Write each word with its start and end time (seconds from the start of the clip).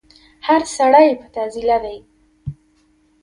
هر 0.47 0.61
سړی 0.77 1.07
په 1.19 1.27
تعضيله 1.35 1.77
دی 1.83 1.97